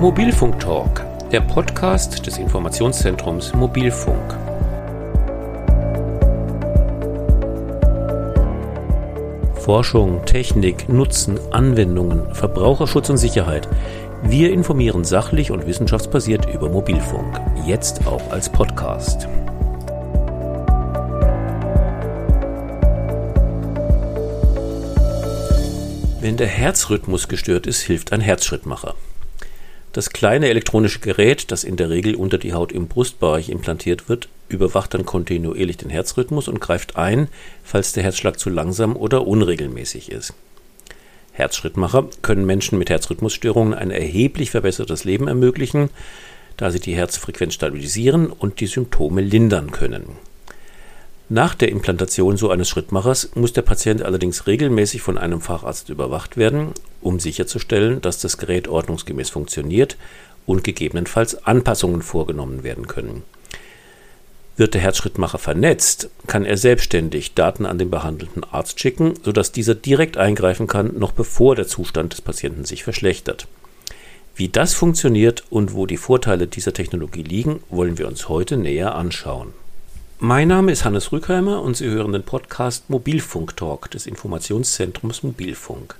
Mobilfunk 0.00 0.60
Talk, 0.60 1.04
der 1.32 1.40
Podcast 1.40 2.24
des 2.24 2.38
Informationszentrums 2.38 3.52
Mobilfunk. 3.52 4.32
Forschung, 9.54 10.24
Technik, 10.24 10.88
Nutzen, 10.88 11.40
Anwendungen, 11.50 12.32
Verbraucherschutz 12.32 13.10
und 13.10 13.16
Sicherheit. 13.16 13.68
Wir 14.22 14.52
informieren 14.52 15.02
sachlich 15.02 15.50
und 15.50 15.66
wissenschaftsbasiert 15.66 16.46
über 16.54 16.68
Mobilfunk, 16.68 17.40
jetzt 17.66 18.06
auch 18.06 18.30
als 18.30 18.48
Podcast. 18.48 19.26
Wenn 26.20 26.36
der 26.36 26.46
Herzrhythmus 26.46 27.26
gestört 27.26 27.66
ist, 27.66 27.80
hilft 27.80 28.12
ein 28.12 28.20
Herzschrittmacher. 28.20 28.94
Das 29.98 30.10
kleine 30.10 30.48
elektronische 30.48 31.00
Gerät, 31.00 31.50
das 31.50 31.64
in 31.64 31.74
der 31.74 31.90
Regel 31.90 32.14
unter 32.14 32.38
die 32.38 32.52
Haut 32.52 32.70
im 32.70 32.86
Brustbereich 32.86 33.48
implantiert 33.48 34.08
wird, 34.08 34.28
überwacht 34.48 34.94
dann 34.94 35.04
kontinuierlich 35.04 35.76
den 35.76 35.90
Herzrhythmus 35.90 36.46
und 36.46 36.60
greift 36.60 36.94
ein, 36.94 37.26
falls 37.64 37.94
der 37.94 38.04
Herzschlag 38.04 38.38
zu 38.38 38.48
langsam 38.48 38.94
oder 38.94 39.26
unregelmäßig 39.26 40.12
ist. 40.12 40.34
Herzschrittmacher 41.32 42.08
können 42.22 42.46
Menschen 42.46 42.78
mit 42.78 42.90
Herzrhythmusstörungen 42.90 43.74
ein 43.74 43.90
erheblich 43.90 44.52
verbessertes 44.52 45.02
Leben 45.02 45.26
ermöglichen, 45.26 45.90
da 46.56 46.70
sie 46.70 46.78
die 46.78 46.94
Herzfrequenz 46.94 47.54
stabilisieren 47.54 48.30
und 48.30 48.60
die 48.60 48.68
Symptome 48.68 49.20
lindern 49.20 49.72
können. 49.72 50.10
Nach 51.30 51.54
der 51.54 51.68
Implantation 51.68 52.38
so 52.38 52.50
eines 52.50 52.70
Schrittmachers 52.70 53.30
muss 53.34 53.52
der 53.52 53.60
Patient 53.60 54.02
allerdings 54.02 54.46
regelmäßig 54.46 55.02
von 55.02 55.18
einem 55.18 55.42
Facharzt 55.42 55.90
überwacht 55.90 56.38
werden, 56.38 56.72
um 57.02 57.20
sicherzustellen, 57.20 58.00
dass 58.00 58.18
das 58.18 58.38
Gerät 58.38 58.66
ordnungsgemäß 58.66 59.28
funktioniert 59.28 59.98
und 60.46 60.64
gegebenenfalls 60.64 61.44
Anpassungen 61.44 62.00
vorgenommen 62.00 62.62
werden 62.62 62.86
können. 62.86 63.24
Wird 64.56 64.72
der 64.72 64.80
Herzschrittmacher 64.80 65.38
vernetzt, 65.38 66.08
kann 66.26 66.46
er 66.46 66.56
selbstständig 66.56 67.34
Daten 67.34 67.66
an 67.66 67.76
den 67.76 67.90
behandelten 67.90 68.42
Arzt 68.42 68.80
schicken, 68.80 69.12
sodass 69.22 69.52
dieser 69.52 69.74
direkt 69.74 70.16
eingreifen 70.16 70.66
kann, 70.66 70.98
noch 70.98 71.12
bevor 71.12 71.54
der 71.54 71.66
Zustand 71.66 72.14
des 72.14 72.22
Patienten 72.22 72.64
sich 72.64 72.84
verschlechtert. 72.84 73.46
Wie 74.34 74.48
das 74.48 74.72
funktioniert 74.72 75.44
und 75.50 75.74
wo 75.74 75.84
die 75.84 75.98
Vorteile 75.98 76.46
dieser 76.46 76.72
Technologie 76.72 77.22
liegen, 77.22 77.60
wollen 77.68 77.98
wir 77.98 78.08
uns 78.08 78.30
heute 78.30 78.56
näher 78.56 78.94
anschauen. 78.94 79.52
Mein 80.20 80.48
Name 80.48 80.72
ist 80.72 80.84
Hannes 80.84 81.12
Rückheimer 81.12 81.62
und 81.62 81.76
Sie 81.76 81.86
hören 81.86 82.12
den 82.12 82.24
Podcast 82.24 82.90
Mobilfunk 82.90 83.56
Talk 83.56 83.88
des 83.92 84.04
Informationszentrums 84.04 85.22
Mobilfunk. 85.22 85.94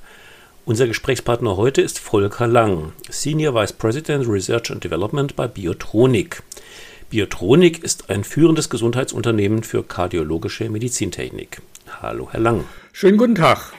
Unser 0.64 0.88
Gesprächspartner 0.88 1.56
heute 1.56 1.82
ist 1.82 2.00
Volker 2.00 2.48
Lang, 2.48 2.92
Senior 3.08 3.54
Vice 3.54 3.74
President 3.74 4.28
Research 4.28 4.72
and 4.72 4.82
Development 4.82 5.36
bei 5.36 5.46
Biotronik. 5.46 6.42
Biotronik 7.10 7.84
ist 7.84 8.10
ein 8.10 8.24
führendes 8.24 8.68
Gesundheitsunternehmen 8.68 9.62
für 9.62 9.84
kardiologische 9.84 10.68
Medizintechnik. 10.68 11.62
Hallo, 12.02 12.26
Herr 12.32 12.40
Lang. 12.40 12.64
Schönen 12.92 13.18
guten 13.18 13.36
Tag. 13.36 13.72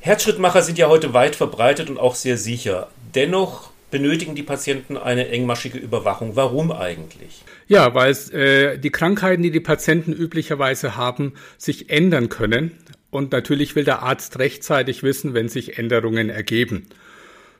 Herzschrittmacher 0.00 0.60
sind 0.60 0.76
ja 0.76 0.88
heute 0.88 1.14
weit 1.14 1.34
verbreitet 1.34 1.88
und 1.88 1.96
auch 1.96 2.14
sehr 2.14 2.36
sicher. 2.36 2.88
Dennoch 3.14 3.71
benötigen 3.92 4.34
die 4.34 4.42
Patienten 4.42 4.96
eine 4.96 5.28
engmaschige 5.28 5.78
Überwachung. 5.78 6.34
Warum 6.34 6.72
eigentlich? 6.72 7.44
Ja, 7.68 7.94
weil 7.94 8.16
äh, 8.32 8.78
die 8.78 8.90
Krankheiten, 8.90 9.44
die 9.44 9.52
die 9.52 9.60
Patienten 9.60 10.12
üblicherweise 10.12 10.96
haben, 10.96 11.34
sich 11.58 11.90
ändern 11.90 12.28
können. 12.28 12.72
Und 13.10 13.30
natürlich 13.30 13.76
will 13.76 13.84
der 13.84 14.02
Arzt 14.02 14.38
rechtzeitig 14.40 15.04
wissen, 15.04 15.34
wenn 15.34 15.48
sich 15.48 15.78
Änderungen 15.78 16.30
ergeben. 16.30 16.88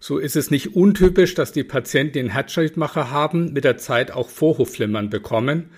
So 0.00 0.18
ist 0.18 0.34
es 0.34 0.50
nicht 0.50 0.74
untypisch, 0.74 1.34
dass 1.34 1.52
die 1.52 1.62
Patienten 1.62 2.14
den 2.14 2.28
Herzschrittmacher 2.30 3.10
haben, 3.10 3.52
mit 3.52 3.62
der 3.62 3.76
Zeit 3.76 4.10
auch 4.10 4.28
Vorhofflimmern 4.28 5.10
bekommen. 5.10 5.68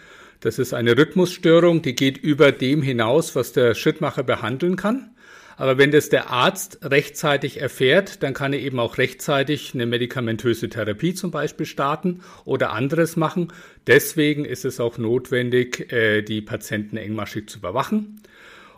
Das 0.41 0.59
ist 0.59 0.73
eine 0.73 0.97
Rhythmusstörung, 0.97 1.83
die 1.83 1.95
geht 1.95 2.17
über 2.17 2.53
dem 2.53 2.81
hinaus, 2.81 3.35
was 3.35 3.53
der 3.53 3.75
Schrittmacher 3.75 4.23
behandeln 4.23 4.77
kann. 4.77 5.11
Aber 5.57 5.79
wenn 5.79 5.91
das 5.91 6.09
der 6.09 6.31
Arzt 6.31 6.79
rechtzeitig 6.83 7.61
erfährt, 7.61 8.23
dann 8.23 8.35
kann 8.35 8.53
er 8.53 8.61
eben 8.61 8.81
auch 8.81 8.99
rechtzeitig 8.99 9.75
eine 9.75 9.87
medikamentöse 9.87 10.69
Therapie 10.69 11.15
zum 11.15 11.31
Beispiel 11.31 11.67
starten 11.67 12.21
oder 12.45 12.73
anderes 12.73 13.17
machen. 13.17 13.53
Deswegen 13.87 14.45
ist 14.45 14.65
es 14.65 14.81
auch 14.81 14.99
notwendig, 14.99 15.93
äh, 15.93 16.23
die 16.23 16.41
Patienten 16.41 16.97
engmaschig 16.97 17.49
zu 17.49 17.59
überwachen. 17.59 18.21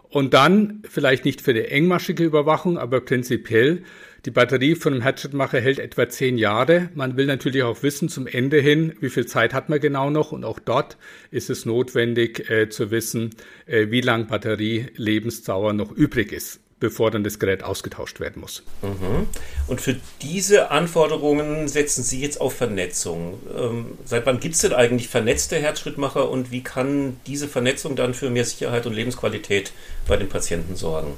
Und 0.09 0.35
dann 0.35 0.83
vielleicht 0.89 1.25
nicht 1.25 1.41
für 1.41 1.53
die 1.53 1.65
engmaschige 1.65 2.25
Überwachung, 2.25 2.79
aber 2.79 3.01
prinzipiell 3.01 3.83
die 4.25 4.31
Batterie 4.31 4.75
von 4.75 4.93
einem 4.93 5.03
Herzschrittmacher 5.03 5.61
hält 5.61 5.79
etwa 5.79 6.09
zehn 6.09 6.37
Jahre. 6.37 6.89
Man 6.95 7.17
will 7.17 7.27
natürlich 7.27 7.63
auch 7.63 7.83
wissen 7.85 8.09
zum 8.09 8.27
Ende 8.27 8.59
hin, 8.59 8.93
wie 9.01 9.09
viel 9.09 9.27
Zeit 9.27 9.55
hat 9.55 9.69
man 9.69 9.79
genau 9.79 10.11
noch. 10.11 10.33
Und 10.33 10.45
auch 10.45 10.59
dort 10.59 10.97
ist 11.31 11.49
es 11.49 11.65
notwendig 11.65 12.51
äh, 12.51 12.69
zu 12.69 12.91
wissen, 12.91 13.31
äh, 13.67 13.91
wie 13.91 14.01
lang 14.01 14.27
Batterielebensdauer 14.27 15.73
noch 15.75 15.93
übrig 15.93 16.33
ist 16.33 16.66
bevor 16.79 17.11
dann 17.11 17.25
das 17.25 17.39
Gerät 17.39 17.63
ausgetauscht 17.63 18.21
werden 18.21 18.41
muss. 18.41 18.63
Mhm. 18.83 19.27
Und 19.67 19.81
für 19.81 19.97
diese 20.21 20.71
Anforderungen 20.71 21.69
setzen 21.69 22.03
Sie 22.03 22.21
jetzt 22.21 22.41
auf 22.41 22.55
Vernetzung. 22.55 23.41
Ähm, 23.57 23.87
seit 24.05 24.27
wann 24.27 24.41
gibt 24.41 24.55
es 24.55 24.61
denn 24.61 24.73
eigentlich 24.73 25.09
vernetzte 25.09 25.57
Herzschrittmacher 25.57 26.29
und 26.31 26.51
wie 26.51 26.63
kann 26.63 27.17
diese 27.27 27.49
Vernetzung 27.49 27.97
dann 27.97 28.15
für 28.15 28.31
mehr 28.31 28.45
Sicherheit 28.45 28.87
und 28.87 28.95
Lebensqualität 28.95 29.73
bei 30.07 30.17
den 30.17 30.29
Patienten 30.29 30.77
sorgen? 30.77 31.15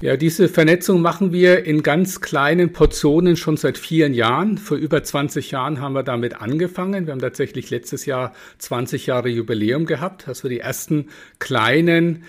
Ja, 0.00 0.16
diese 0.16 0.48
Vernetzung 0.48 1.02
machen 1.02 1.32
wir 1.32 1.64
in 1.64 1.82
ganz 1.82 2.20
kleinen 2.20 2.72
Portionen 2.72 3.36
schon 3.36 3.56
seit 3.56 3.76
vielen 3.76 4.14
Jahren. 4.14 4.56
Vor 4.56 4.76
über 4.76 5.02
20 5.02 5.50
Jahren 5.50 5.80
haben 5.80 5.94
wir 5.94 6.04
damit 6.04 6.40
angefangen. 6.40 7.06
Wir 7.06 7.12
haben 7.12 7.20
tatsächlich 7.20 7.70
letztes 7.70 8.06
Jahr 8.06 8.32
20 8.58 9.06
Jahre 9.06 9.28
Jubiläum 9.28 9.86
gehabt, 9.86 10.28
dass 10.28 10.44
wir 10.44 10.50
die 10.50 10.60
ersten 10.60 11.08
kleinen 11.40 12.22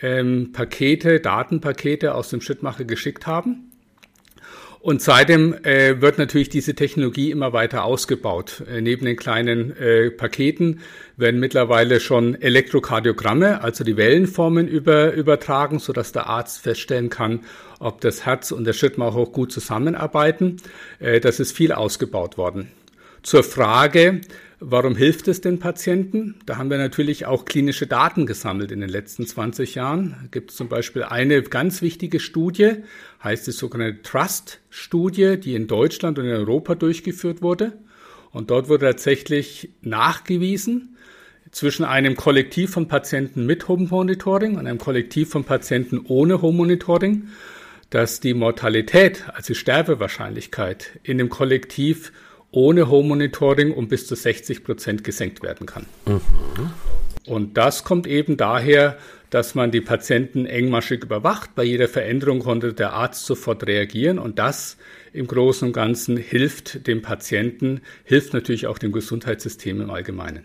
ähm, 0.00 0.50
Pakete, 0.52 1.20
Datenpakete 1.20 2.14
aus 2.14 2.30
dem 2.30 2.40
Schrittmacher 2.40 2.84
geschickt 2.84 3.26
haben. 3.26 3.70
Und 4.84 5.00
seitdem 5.00 5.54
äh, 5.64 6.02
wird 6.02 6.18
natürlich 6.18 6.50
diese 6.50 6.74
Technologie 6.74 7.30
immer 7.30 7.54
weiter 7.54 7.84
ausgebaut. 7.84 8.62
Äh, 8.70 8.82
neben 8.82 9.06
den 9.06 9.16
kleinen 9.16 9.74
äh, 9.78 10.10
Paketen 10.10 10.80
werden 11.16 11.40
mittlerweile 11.40 12.00
schon 12.00 12.34
Elektrokardiogramme, 12.34 13.62
also 13.62 13.82
die 13.82 13.96
Wellenformen 13.96 14.68
über, 14.68 15.14
übertragen, 15.14 15.78
sodass 15.78 16.12
der 16.12 16.26
Arzt 16.26 16.60
feststellen 16.60 17.08
kann, 17.08 17.44
ob 17.78 18.02
das 18.02 18.26
Herz 18.26 18.52
und 18.52 18.64
der 18.64 18.74
Schrittmacher 18.74 19.16
auch 19.16 19.32
gut 19.32 19.52
zusammenarbeiten. 19.52 20.58
Äh, 20.98 21.18
das 21.18 21.40
ist 21.40 21.56
viel 21.56 21.72
ausgebaut 21.72 22.36
worden. 22.36 22.68
Zur 23.22 23.42
Frage, 23.42 24.20
Warum 24.60 24.96
hilft 24.96 25.28
es 25.28 25.40
den 25.40 25.58
Patienten? 25.58 26.36
Da 26.46 26.56
haben 26.56 26.70
wir 26.70 26.78
natürlich 26.78 27.26
auch 27.26 27.44
klinische 27.44 27.86
Daten 27.86 28.24
gesammelt 28.24 28.70
in 28.70 28.80
den 28.80 28.88
letzten 28.88 29.26
20 29.26 29.74
Jahren. 29.74 30.10
Da 30.22 30.28
gibt 30.30 30.50
es 30.50 30.56
zum 30.56 30.68
Beispiel 30.68 31.02
eine 31.02 31.42
ganz 31.42 31.82
wichtige 31.82 32.20
Studie, 32.20 32.76
heißt 33.22 33.46
die 33.46 33.52
sogenannte 33.52 34.02
Trust-Studie, 34.02 35.38
die 35.38 35.54
in 35.54 35.66
Deutschland 35.66 36.18
und 36.18 36.26
in 36.26 36.32
Europa 36.32 36.76
durchgeführt 36.76 37.42
wurde. 37.42 37.72
Und 38.30 38.50
dort 38.50 38.68
wurde 38.68 38.86
tatsächlich 38.86 39.70
nachgewiesen, 39.82 40.96
zwischen 41.54 41.84
einem 41.84 42.16
Kollektiv 42.16 42.72
von 42.72 42.88
Patienten 42.88 43.46
mit 43.46 43.68
Home 43.68 43.86
Monitoring 43.88 44.56
und 44.58 44.66
einem 44.66 44.78
Kollektiv 44.78 45.30
von 45.30 45.44
Patienten 45.44 46.00
ohne 46.08 46.42
Home 46.42 46.56
Monitoring, 46.56 47.28
dass 47.90 48.18
die 48.18 48.34
Mortalität, 48.34 49.24
also 49.32 49.52
die 49.52 49.54
Sterbewahrscheinlichkeit 49.54 50.98
in 51.04 51.18
dem 51.18 51.28
Kollektiv 51.28 52.12
ohne 52.54 52.88
Home 52.88 53.08
Monitoring 53.08 53.72
um 53.72 53.88
bis 53.88 54.06
zu 54.06 54.14
60 54.14 54.64
Prozent 54.64 55.04
gesenkt 55.04 55.42
werden 55.42 55.66
kann. 55.66 55.86
Mhm. 56.06 56.20
Und 57.26 57.56
das 57.56 57.84
kommt 57.84 58.06
eben 58.06 58.36
daher, 58.36 58.98
dass 59.30 59.54
man 59.54 59.70
die 59.70 59.80
Patienten 59.80 60.46
engmaschig 60.46 61.02
überwacht. 61.02 61.54
Bei 61.54 61.64
jeder 61.64 61.88
Veränderung 61.88 62.40
konnte 62.40 62.72
der 62.74 62.92
Arzt 62.92 63.26
sofort 63.26 63.66
reagieren 63.66 64.18
und 64.18 64.38
das 64.38 64.76
im 65.12 65.26
Großen 65.26 65.68
und 65.68 65.72
Ganzen 65.72 66.16
hilft 66.16 66.86
dem 66.86 67.02
Patienten, 67.02 67.80
hilft 68.04 68.34
natürlich 68.34 68.66
auch 68.66 68.78
dem 68.78 68.92
Gesundheitssystem 68.92 69.80
im 69.80 69.90
Allgemeinen. 69.90 70.44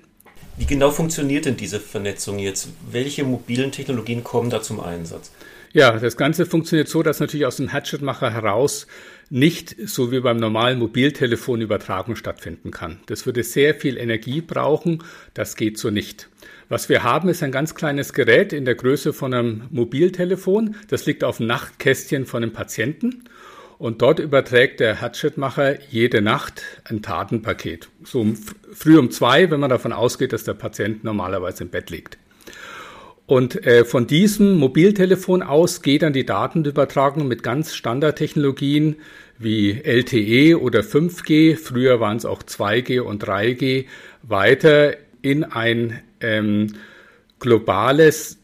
Wie 0.58 0.66
genau 0.66 0.92
funktioniert 0.92 1.46
denn 1.46 1.58
diese 1.58 1.80
Vernetzung 1.80 2.40
jetzt? 2.40 2.70
Welche 2.92 3.24
mobilen 3.24 3.72
Technologien 3.72 4.24
kommen 4.24 4.50
da 4.50 4.62
zum 4.62 4.80
Einsatz? 4.80 5.32
Ja, 5.72 5.92
das 5.92 6.18
Ganze 6.18 6.46
funktioniert 6.46 6.88
so, 6.88 7.04
dass 7.04 7.20
natürlich 7.20 7.46
aus 7.46 7.58
dem 7.58 7.68
Herzschrittmacher 7.68 8.34
heraus 8.34 8.88
nicht 9.30 9.76
so 9.86 10.12
wie 10.12 10.20
beim 10.20 10.38
normalen 10.38 10.80
Mobiltelefon 10.80 11.62
Übertragung 11.62 12.16
stattfinden 12.16 12.72
kann. 12.72 13.00
Das 13.06 13.26
würde 13.26 13.44
sehr 13.44 13.76
viel 13.76 13.98
Energie 13.98 14.42
brauchen. 14.42 15.04
Das 15.34 15.56
geht 15.56 15.78
so 15.78 15.90
nicht. 15.90 16.30
Was 16.68 16.90
wir 16.90 17.04
haben, 17.04 17.30
ist 17.30 17.42
ein 17.42 17.52
ganz 17.52 17.76
kleines 17.76 18.14
Gerät 18.14 18.54
in 18.54 18.66
der 18.66 18.76
Größe 18.76 19.14
von 19.14 19.34
einem 19.34 19.64
Mobiltelefon. 19.72 20.76
Das 20.88 21.06
liegt 21.06 21.24
auf 21.24 21.38
dem 21.38 21.48
Nachtkästchen 21.48 22.26
von 22.26 22.44
einem 22.44 22.54
Patienten. 22.54 23.24
Und 23.80 24.02
dort 24.02 24.20
überträgt 24.20 24.82
der 24.82 25.00
Herzschrittmacher 25.00 25.82
jede 25.90 26.22
Nacht 26.22 26.62
ein 26.84 27.02
Datenpaket. 27.02 27.88
So 28.04 28.28
früh 28.74 29.00
um 29.00 29.10
zwei, 29.10 29.50
wenn 29.50 29.60
man 29.62 29.70
davon 29.70 29.94
ausgeht, 29.94 30.34
dass 30.34 30.44
der 30.44 30.54
Patient 30.54 31.04
normalerweise 31.04 31.64
im 31.64 31.70
Bett 31.70 31.90
liegt. 31.90 32.18
Und 33.30 33.64
äh, 33.64 33.86
von 33.86 34.08
diesem 34.08 34.56
Mobiltelefon 34.56 35.44
aus 35.44 35.84
geht 35.84 36.02
dann 36.02 36.14
die 36.14 36.26
Datenübertragung 36.26 37.28
mit 37.28 37.44
ganz 37.44 37.76
Standardtechnologien 37.76 38.96
wie 39.38 39.84
LTE 39.84 40.60
oder 40.60 40.80
5G, 40.80 41.56
früher 41.56 42.00
waren 42.00 42.18
es 42.18 42.26
auch 42.26 42.42
2G 42.42 43.02
und 43.02 43.24
3G, 43.24 43.86
weiter 44.24 44.96
in 45.22 45.44
ein 45.44 46.02
ähm, 46.22 46.74
globales 47.38 48.40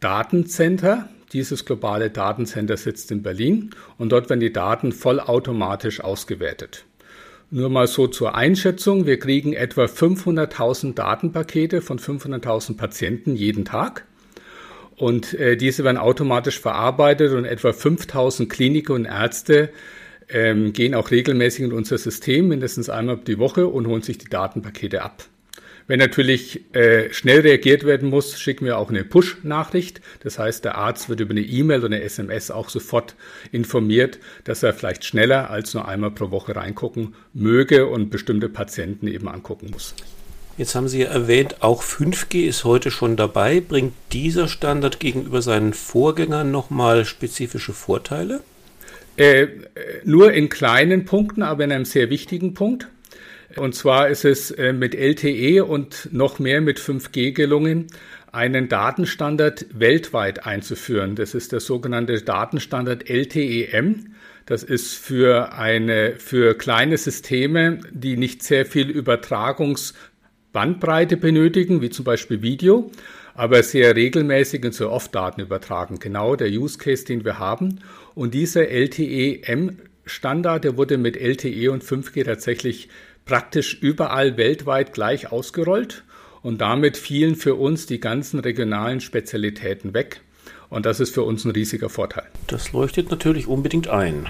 Datencenter. 0.00 1.08
Dieses 1.32 1.64
globale 1.64 2.10
Datencenter 2.10 2.76
sitzt 2.76 3.10
in 3.10 3.22
Berlin 3.22 3.70
und 3.96 4.12
dort 4.12 4.28
werden 4.28 4.40
die 4.40 4.52
Daten 4.52 4.92
vollautomatisch 4.92 6.00
ausgewertet. 6.02 6.84
Nur 7.50 7.70
mal 7.70 7.86
so 7.86 8.06
zur 8.06 8.34
Einschätzung, 8.34 9.06
wir 9.06 9.18
kriegen 9.18 9.54
etwa 9.54 9.84
500.000 9.84 10.92
Datenpakete 10.92 11.80
von 11.80 11.98
500.000 11.98 12.76
Patienten 12.76 13.34
jeden 13.34 13.64
Tag. 13.64 14.04
Und 14.98 15.34
äh, 15.34 15.56
diese 15.56 15.84
werden 15.84 15.96
automatisch 15.96 16.58
verarbeitet 16.58 17.32
und 17.32 17.44
etwa 17.44 17.72
5000 17.72 18.50
Kliniker 18.50 18.94
und 18.94 19.04
Ärzte 19.04 19.70
ähm, 20.28 20.72
gehen 20.72 20.94
auch 20.94 21.10
regelmäßig 21.10 21.66
in 21.66 21.72
unser 21.72 21.98
System, 21.98 22.48
mindestens 22.48 22.90
einmal 22.90 23.18
die 23.18 23.38
Woche 23.38 23.68
und 23.68 23.86
holen 23.86 24.02
sich 24.02 24.18
die 24.18 24.28
Datenpakete 24.28 25.02
ab. 25.02 25.24
Wenn 25.86 26.00
natürlich 26.00 26.74
äh, 26.74 27.10
schnell 27.14 27.40
reagiert 27.40 27.84
werden 27.84 28.10
muss, 28.10 28.38
schicken 28.38 28.66
wir 28.66 28.76
auch 28.76 28.90
eine 28.90 29.04
Push-Nachricht. 29.04 30.02
Das 30.20 30.38
heißt, 30.38 30.62
der 30.64 30.74
Arzt 30.74 31.08
wird 31.08 31.20
über 31.20 31.30
eine 31.30 31.40
E-Mail 31.40 31.78
oder 31.78 31.94
eine 31.94 32.02
SMS 32.02 32.50
auch 32.50 32.68
sofort 32.68 33.14
informiert, 33.52 34.18
dass 34.44 34.62
er 34.62 34.74
vielleicht 34.74 35.06
schneller 35.06 35.48
als 35.48 35.72
nur 35.72 35.88
einmal 35.88 36.10
pro 36.10 36.30
Woche 36.30 36.54
reingucken 36.54 37.14
möge 37.32 37.86
und 37.86 38.10
bestimmte 38.10 38.50
Patienten 38.50 39.06
eben 39.06 39.28
angucken 39.28 39.70
muss. 39.72 39.94
Jetzt 40.58 40.74
haben 40.74 40.88
Sie 40.88 41.02
ja 41.02 41.06
erwähnt, 41.06 41.62
auch 41.62 41.84
5G 41.84 42.48
ist 42.48 42.64
heute 42.64 42.90
schon 42.90 43.14
dabei. 43.14 43.60
Bringt 43.60 43.94
dieser 44.12 44.48
Standard 44.48 44.98
gegenüber 44.98 45.40
seinen 45.40 45.72
Vorgängern 45.72 46.50
nochmal 46.50 47.04
spezifische 47.04 47.72
Vorteile? 47.72 48.40
Äh, 49.16 49.46
nur 50.02 50.32
in 50.32 50.48
kleinen 50.48 51.04
Punkten, 51.04 51.44
aber 51.44 51.62
in 51.62 51.70
einem 51.70 51.84
sehr 51.84 52.10
wichtigen 52.10 52.54
Punkt. 52.54 52.88
Und 53.54 53.76
zwar 53.76 54.08
ist 54.08 54.24
es 54.24 54.50
äh, 54.50 54.72
mit 54.72 54.96
LTE 54.96 55.64
und 55.64 56.08
noch 56.10 56.40
mehr 56.40 56.60
mit 56.60 56.80
5G 56.80 57.30
gelungen, 57.30 57.86
einen 58.32 58.68
Datenstandard 58.68 59.66
weltweit 59.72 60.44
einzuführen. 60.44 61.14
Das 61.14 61.34
ist 61.34 61.52
der 61.52 61.60
sogenannte 61.60 62.20
Datenstandard 62.20 63.08
LTEM. 63.08 64.12
Das 64.44 64.64
ist 64.64 64.94
für 64.94 65.52
eine, 65.52 66.14
für 66.18 66.56
kleine 66.56 66.96
Systeme, 66.98 67.78
die 67.92 68.16
nicht 68.16 68.42
sehr 68.42 68.66
viel 68.66 68.90
Übertragungs 68.90 69.94
Bandbreite 70.58 71.16
benötigen, 71.16 71.82
wie 71.82 71.90
zum 71.90 72.04
Beispiel 72.04 72.42
Video, 72.42 72.90
aber 73.34 73.62
sehr 73.62 73.94
regelmäßig 73.94 74.64
und 74.64 74.74
sehr 74.74 74.90
oft 74.90 75.14
Daten 75.14 75.40
übertragen. 75.40 76.00
Genau 76.00 76.34
der 76.34 76.48
Use 76.48 76.78
Case, 76.78 77.04
den 77.04 77.24
wir 77.24 77.38
haben. 77.38 77.78
Und 78.16 78.34
dieser 78.34 78.66
LTE-M-Standard, 78.68 80.64
der 80.64 80.76
wurde 80.76 80.98
mit 80.98 81.16
LTE 81.16 81.70
und 81.70 81.84
5G 81.84 82.24
tatsächlich 82.24 82.88
praktisch 83.24 83.78
überall 83.80 84.36
weltweit 84.36 84.92
gleich 84.92 85.30
ausgerollt. 85.30 86.02
Und 86.42 86.60
damit 86.60 86.96
fielen 86.96 87.36
für 87.36 87.54
uns 87.54 87.86
die 87.86 88.00
ganzen 88.00 88.40
regionalen 88.40 89.00
Spezialitäten 89.00 89.94
weg. 89.94 90.22
Und 90.70 90.86
das 90.86 90.98
ist 90.98 91.14
für 91.14 91.22
uns 91.22 91.44
ein 91.44 91.52
riesiger 91.52 91.88
Vorteil. 91.88 92.26
Das 92.48 92.72
leuchtet 92.72 93.12
natürlich 93.12 93.46
unbedingt 93.46 93.86
ein. 93.86 94.26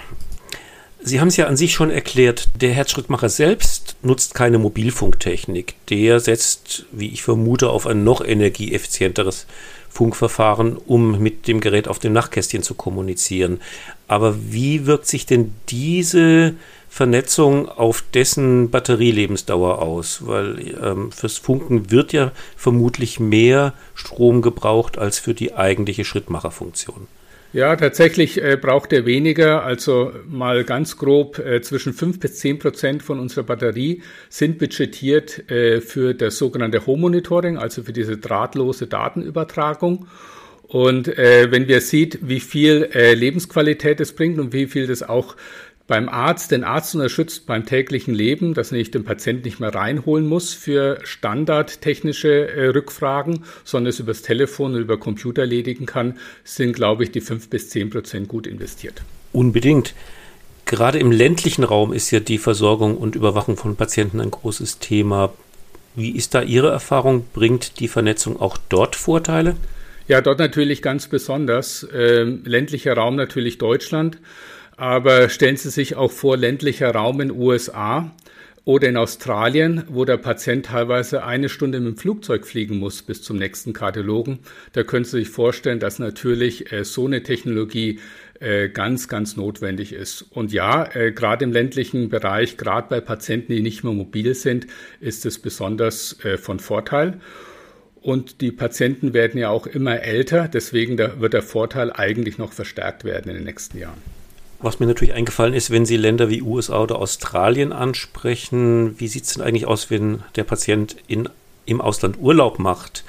Sie 1.09 1.21
haben 1.21 1.29
es 1.29 1.39
ja 1.39 1.47
an 1.47 1.57
sich 1.57 1.73
schon 1.73 1.91
erklärt, 1.91 2.49
der 2.61 2.75
Herzschrittmacher 2.75 3.31
selbst 3.31 3.97
nutzt 4.03 4.35
keine 4.35 4.59
Mobilfunktechnik. 4.59 5.75
Der 5.89 6.21
setzt, 6.21 6.85
wie 6.93 7.09
ich 7.09 7.23
vermute, 7.23 7.71
auf 7.71 7.87
ein 7.87 8.05
noch 8.05 8.21
energieeffizienteres 8.21 9.47
Funkverfahren, 9.89 10.77
um 10.77 11.19
mit 11.19 11.49
dem 11.49 11.61
Gerät 11.61 11.89
auf 11.89 11.99
dem 11.99 12.13
Nachtkästchen 12.13 12.63
zu 12.63 12.75
kommunizieren. 12.75 13.63
Aber 14.07 14.37
wie 14.53 14.85
wirkt 14.85 15.07
sich 15.07 15.25
denn 15.25 15.55
diese 15.71 16.55
Vernetzung 16.91 17.71
auf 17.71 18.05
dessen 18.13 18.69
Batterielebensdauer 18.71 19.81
aus? 19.81 20.27
Weil 20.27 20.77
ähm, 20.83 21.11
fürs 21.11 21.39
Funken 21.39 21.91
wird 21.91 22.13
ja 22.13 22.33
vermutlich 22.55 23.19
mehr 23.19 23.73
Strom 23.95 24.43
gebraucht 24.43 24.99
als 24.99 25.19
für 25.19 25.33
die 25.33 25.55
eigentliche 25.55 26.05
Schrittmacherfunktion. 26.05 27.09
Ja, 27.59 27.75
tatsächlich 27.75 28.41
äh, 28.41 28.57
braucht 28.57 28.93
er 28.93 29.05
weniger. 29.05 29.65
Also 29.65 30.13
mal 30.29 30.63
ganz 30.63 30.97
grob, 30.97 31.41
äh, 31.41 31.61
zwischen 31.61 31.93
fünf 31.93 32.21
bis 32.21 32.37
zehn 32.37 32.61
Prozent 32.61 33.03
von 33.03 33.19
unserer 33.19 33.43
Batterie 33.43 34.01
sind 34.29 34.59
budgetiert 34.59 35.51
äh, 35.51 35.81
für 35.81 36.15
das 36.15 36.39
sogenannte 36.39 36.87
Home 36.87 37.01
Monitoring, 37.01 37.59
also 37.59 37.83
für 37.83 37.93
diese 37.93 38.17
drahtlose 38.17 38.87
Datenübertragung. 38.87 40.07
Und 40.69 41.09
äh, 41.19 41.51
wenn 41.51 41.67
wir 41.67 41.81
sieht, 41.81 42.21
wie 42.23 42.39
viel 42.39 42.91
äh, 42.95 43.15
Lebensqualität 43.15 43.99
es 43.99 44.15
bringt 44.15 44.39
und 44.39 44.53
wie 44.53 44.69
viel 44.69 44.87
das 44.87 45.03
auch 45.03 45.35
beim 45.89 46.09
Arzt 46.11 46.53
den 46.53 46.65
Arzt 46.65 46.95
unterstützt 46.95 47.47
beim 47.47 47.65
täglichen 47.65 48.15
Leben, 48.15 48.55
dass 48.55 48.71
nicht 48.71 48.95
den 48.95 49.05
Patienten 49.05 49.47
nicht 49.47 49.59
mehr 49.59 49.75
reinholen 49.75 50.27
muss 50.27 50.53
für 50.53 50.99
standardtechnische 51.03 52.49
äh, 52.49 52.67
Rückfragen, 52.67 53.45
sondern 53.65 53.89
es 53.89 53.99
übers 53.99 54.23
Telefon 54.23 54.73
oder 54.73 54.83
über 54.83 55.01
Computer 55.01 55.43
erledigen 55.43 55.87
kann, 55.87 56.19
sind, 56.45 56.75
glaube 56.75 57.05
ich, 57.05 57.11
die 57.11 57.23
fünf 57.23 57.49
bis 57.49 57.71
zehn 57.71 57.89
Prozent 57.91 58.29
gut 58.29 58.47
investiert. 58.47 59.03
Unbedingt. 59.33 59.95
Gerade 60.67 60.99
im 60.99 61.11
ländlichen 61.11 61.65
Raum 61.65 61.95
ist 61.95 62.11
ja 62.11 62.21
die 62.21 62.37
Versorgung 62.37 62.99
und 62.99 63.17
Überwachung 63.17 63.57
von 63.57 63.75
Patienten 63.75 64.21
ein 64.21 64.31
großes 64.31 64.81
Thema. 64.81 65.33
Wie 65.97 66.11
ist 66.11 66.35
da 66.35 66.43
Ihre 66.43 66.69
Erfahrung? 66.69 67.25
Bringt 67.33 67.81
die 67.81 67.89
Vernetzung 67.89 68.39
auch 68.39 68.59
dort 68.69 68.95
Vorteile? 68.95 69.57
Ja, 70.07 70.21
dort 70.21 70.39
natürlich 70.39 70.83
ganz 70.83 71.09
besonders. 71.09 71.89
Ähm, 71.95 72.43
ländlicher 72.45 72.93
Raum 72.93 73.17
natürlich 73.17 73.57
Deutschland. 73.57 74.19
Aber 74.79 75.29
stellen 75.29 75.57
Sie 75.57 75.71
sich 75.71 75.97
auch 75.97 76.13
vor, 76.13 76.37
ländlicher 76.37 76.95
Raum 76.95 77.21
in 77.21 77.33
USA 77.33 78.15
oder 78.65 78.89
in 78.89 78.97
Australien, 78.97 79.83
wo 79.89 80.05
der 80.05 80.19
Patient 80.19 80.67
teilweise 80.67 81.25
eine 81.25 81.49
Stunde 81.49 81.81
mit 81.81 81.97
dem 81.97 81.99
Flugzeug 81.99 82.47
fliegen 82.47 82.79
muss 82.79 83.03
bis 83.03 83.21
zum 83.23 83.39
nächsten 83.39 83.73
Kardiologen. 83.73 84.39
Da 84.75 84.85
können 84.85 85.05
Sie 85.05 85.19
sich 85.19 85.31
vorstellen, 85.31 85.81
dass 85.81 85.99
natürlich 85.99 86.71
äh, 86.71 86.85
so 86.85 87.07
eine 87.07 87.25
Technologie 87.25 87.99
äh, 88.39 88.69
ganz, 88.69 89.09
ganz 89.09 89.37
notwendig 89.37 89.93
ist. 89.93 90.23
Und 90.23 90.53
ja, 90.53 90.89
äh, 90.95 91.11
gerade 91.11 91.45
im 91.45 91.53
ländlichen 91.53 92.09
Bereich, 92.09 92.57
gerade 92.57 92.87
bei 92.89 93.01
Patienten, 93.01 93.53
die 93.53 93.63
nicht 93.63 93.83
mehr 93.83 93.95
mobil 93.95 94.33
sind, 94.37 94.69
ist 95.01 95.27
es 95.27 95.41
besonders 95.41 96.25
äh, 96.25 96.39
von 96.39 96.61
Vorteil. 96.61 97.19
Und 98.01 98.43
die 98.43 98.53
Patienten 98.53 99.13
werden 99.13 99.41
ja 99.41 99.49
auch 99.49 99.67
immer 99.67 100.03
älter, 100.03 100.47
deswegen 100.47 100.99
wird 100.99 101.33
der 101.33 101.43
Vorteil 101.43 101.93
eigentlich 101.93 102.39
noch 102.39 102.53
verstärkt 102.53 103.03
werden 103.03 103.29
in 103.29 103.39
den 103.39 103.45
nächsten 103.45 103.77
Jahren. 103.77 104.18
Was 104.61 104.81
mir 104.81 104.87
natürlich 104.87 105.15
eingefallen 105.15 105.55
ist, 105.55 105.71
wenn 105.71 105.87
Sie 105.87 105.97
Länder 105.97 106.29
wie 106.31 106.43
USA 106.43 106.83
oder 106.83 106.99
Australien 106.99 107.73
ansprechen, 107.73 108.99
wie 108.99 109.07
sieht 109.07 109.25
es 109.25 109.35
denn 109.35 109.43
eigentlich 109.43 109.67
aus, 109.67 109.91
wenn 109.91 110.25
der 110.35 110.45
Patient 110.45 110.97
in, 111.07 111.29
im 111.65 111.81
Ausland 111.81 112.19
Urlaub 112.19 112.59
macht? 112.59 113.05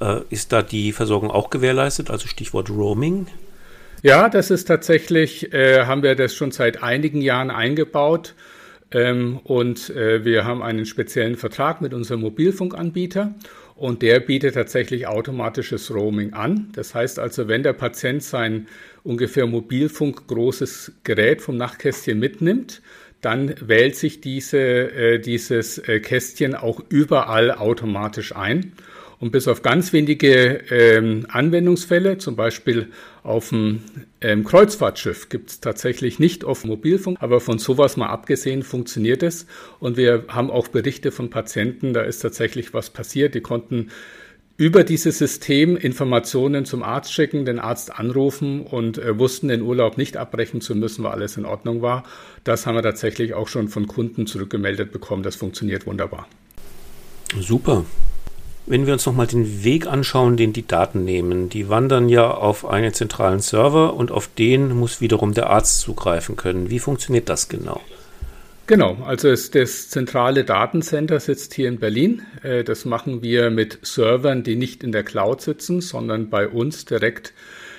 Äh, 0.00 0.20
ist 0.30 0.52
da 0.52 0.62
die 0.62 0.92
Versorgung 0.92 1.30
auch 1.30 1.50
gewährleistet, 1.50 2.10
also 2.10 2.26
Stichwort 2.26 2.68
Roaming? 2.68 3.28
Ja, 4.02 4.28
das 4.28 4.50
ist 4.50 4.64
tatsächlich, 4.64 5.52
äh, 5.52 5.86
haben 5.86 6.02
wir 6.02 6.16
das 6.16 6.34
schon 6.34 6.50
seit 6.50 6.82
einigen 6.82 7.20
Jahren 7.20 7.50
eingebaut. 7.50 8.34
Ähm, 8.90 9.38
und 9.44 9.90
äh, 9.90 10.24
wir 10.24 10.44
haben 10.44 10.62
einen 10.62 10.86
speziellen 10.86 11.36
Vertrag 11.36 11.80
mit 11.80 11.92
unserem 11.92 12.20
Mobilfunkanbieter 12.20 13.34
und 13.78 14.02
der 14.02 14.18
bietet 14.18 14.54
tatsächlich 14.54 15.06
automatisches 15.06 15.94
Roaming 15.94 16.32
an. 16.32 16.70
Das 16.74 16.94
heißt 16.94 17.20
also, 17.20 17.46
wenn 17.46 17.62
der 17.62 17.72
Patient 17.72 18.22
sein 18.22 18.66
ungefähr 19.04 19.46
Mobilfunk 19.46 20.26
großes 20.26 20.92
Gerät 21.04 21.40
vom 21.40 21.56
Nachtkästchen 21.56 22.18
mitnimmt, 22.18 22.82
dann 23.20 23.54
wählt 23.60 23.94
sich 23.94 24.20
diese, 24.20 24.58
äh, 24.58 25.18
dieses 25.20 25.78
äh, 25.78 26.00
Kästchen 26.00 26.56
auch 26.56 26.80
überall 26.88 27.52
automatisch 27.52 28.34
ein. 28.34 28.72
Und 29.20 29.32
bis 29.32 29.48
auf 29.48 29.62
ganz 29.62 29.92
wenige 29.92 30.60
ähm, 30.70 31.26
Anwendungsfälle, 31.28 32.18
zum 32.18 32.36
Beispiel 32.36 32.88
auf 33.24 33.48
dem 33.48 33.80
ähm, 34.20 34.44
Kreuzfahrtschiff, 34.44 35.28
gibt 35.28 35.50
es 35.50 35.60
tatsächlich 35.60 36.20
nicht 36.20 36.44
auf 36.44 36.64
Mobilfunk, 36.64 37.18
aber 37.20 37.40
von 37.40 37.58
sowas 37.58 37.96
mal 37.96 38.06
abgesehen 38.06 38.62
funktioniert 38.62 39.24
es. 39.24 39.46
Und 39.80 39.96
wir 39.96 40.24
haben 40.28 40.50
auch 40.50 40.68
Berichte 40.68 41.10
von 41.10 41.30
Patienten, 41.30 41.92
da 41.92 42.02
ist 42.02 42.20
tatsächlich 42.20 42.74
was 42.74 42.90
passiert. 42.90 43.34
Die 43.34 43.40
konnten 43.40 43.88
über 44.56 44.82
dieses 44.82 45.18
System 45.18 45.76
Informationen 45.76 46.64
zum 46.64 46.82
Arzt 46.82 47.12
schicken, 47.12 47.44
den 47.44 47.60
Arzt 47.60 47.96
anrufen 47.96 48.62
und 48.62 48.98
äh, 48.98 49.18
wussten, 49.18 49.48
den 49.48 49.62
Urlaub 49.62 49.98
nicht 49.98 50.16
abbrechen 50.16 50.60
zu 50.60 50.74
müssen, 50.74 51.04
weil 51.04 51.12
alles 51.12 51.36
in 51.36 51.44
Ordnung 51.44 51.80
war. 51.82 52.04
Das 52.44 52.66
haben 52.66 52.74
wir 52.74 52.82
tatsächlich 52.82 53.34
auch 53.34 53.48
schon 53.48 53.68
von 53.68 53.86
Kunden 53.86 54.26
zurückgemeldet 54.26 54.92
bekommen. 54.92 55.22
Das 55.22 55.36
funktioniert 55.36 55.86
wunderbar. 55.86 56.28
Super. 57.40 57.84
Wenn 58.70 58.86
wir 58.86 58.92
uns 58.92 59.06
nochmal 59.06 59.26
den 59.26 59.64
Weg 59.64 59.86
anschauen, 59.86 60.36
den 60.36 60.52
die 60.52 60.66
Daten 60.66 61.02
nehmen, 61.02 61.48
die 61.48 61.70
wandern 61.70 62.10
ja 62.10 62.30
auf 62.30 62.66
einen 62.66 62.92
zentralen 62.92 63.40
Server 63.40 63.94
und 63.94 64.12
auf 64.12 64.28
den 64.28 64.76
muss 64.76 65.00
wiederum 65.00 65.32
der 65.32 65.48
Arzt 65.48 65.80
zugreifen 65.80 66.36
können. 66.36 66.68
Wie 66.68 66.78
funktioniert 66.78 67.30
das 67.30 67.48
genau? 67.48 67.80
Genau, 68.66 68.98
also 69.06 69.30
das 69.30 69.88
zentrale 69.88 70.44
Datencenter 70.44 71.18
sitzt 71.18 71.54
hier 71.54 71.68
in 71.68 71.78
Berlin. 71.78 72.20
Äh, 72.42 72.62
das 72.62 72.84
machen 72.84 73.22
wir 73.22 73.48
mit 73.48 73.78
Servern, 73.80 74.42
die 74.42 74.56
nicht 74.56 74.84
in 74.84 74.92
der 74.92 75.02
Cloud 75.02 75.40
sitzen, 75.40 75.80
sondern 75.80 76.28
bei 76.28 76.46
uns 76.46 76.84
direkt 76.84 77.32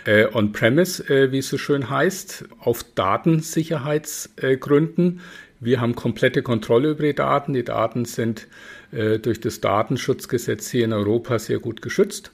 äh, 0.06 0.26
on-premise, 0.34 1.08
äh, 1.08 1.32
wie 1.32 1.38
es 1.38 1.50
so 1.50 1.60
schön 1.60 1.92
heißt, 1.92 2.46
auf 2.58 2.84
Datensicherheitsgründen. 2.96 5.22
Wir 5.60 5.82
haben 5.82 5.94
komplette 5.94 6.42
Kontrolle 6.42 6.90
über 6.90 7.04
die 7.04 7.14
Daten. 7.14 7.54
Die 7.54 7.66
Daten 7.66 8.06
sind 8.06 8.48
durch 8.92 9.40
das 9.40 9.62
Datenschutzgesetz 9.62 10.70
hier 10.72 10.86
in 10.86 10.94
Europa 10.94 11.38
sehr 11.40 11.60
gut 11.60 11.82
geschützt. 11.82 12.32